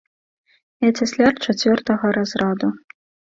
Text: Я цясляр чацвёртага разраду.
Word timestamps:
Я 0.87 0.93
цясляр 0.99 1.33
чацвёртага 1.49 2.07
разраду. 2.19 2.73